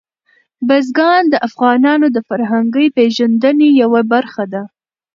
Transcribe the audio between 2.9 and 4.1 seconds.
پیژندنې یوه